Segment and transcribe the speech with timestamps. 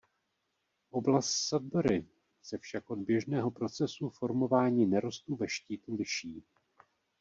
[0.91, 2.05] Oblast Sudbury
[2.41, 6.43] se však od běžného procesu formování nerostů ve štítu liší.